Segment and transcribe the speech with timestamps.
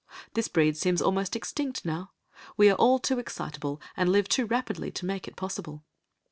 [0.33, 2.09] This breed seems almost extinct now,
[2.57, 5.83] we are all too excitable, and live too rapidly to make it possible.